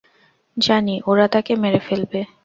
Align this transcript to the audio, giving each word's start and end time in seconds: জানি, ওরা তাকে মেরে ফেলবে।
জানি, 0.57 0.95
ওরা 1.05 1.25
তাকে 1.27 1.53
মেরে 1.55 1.79
ফেলবে। 1.87 2.19